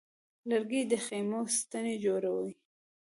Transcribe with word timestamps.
لرګی 0.49 0.81
د 0.91 0.93
خیمو 1.05 1.39
ستنې 1.57 1.95
جوړوي. 2.05 2.53